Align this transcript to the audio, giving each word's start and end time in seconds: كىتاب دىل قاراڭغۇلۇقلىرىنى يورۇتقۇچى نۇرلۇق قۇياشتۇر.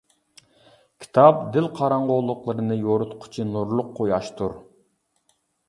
كىتاب 1.03 1.43
دىل 1.57 1.67
قاراڭغۇلۇقلىرىنى 1.81 2.79
يورۇتقۇچى 2.81 3.47
نۇرلۇق 3.53 3.95
قۇياشتۇر. 4.03 4.59